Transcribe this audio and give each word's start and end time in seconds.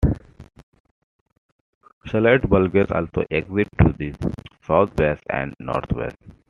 Slight 2.07 2.49
bulges 2.49 2.89
also 2.89 3.23
exist 3.29 3.69
to 3.81 3.93
the 3.99 4.15
southwest 4.65 5.21
and 5.29 5.53
northwest. 5.59 6.17